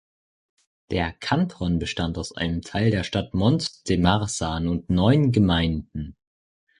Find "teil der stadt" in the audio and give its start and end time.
2.63-3.35